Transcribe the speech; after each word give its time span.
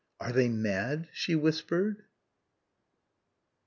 "Are 0.19 0.31
they 0.31 0.49
mad?" 0.49 1.09
she 1.13 1.35
whispered. 1.35 2.05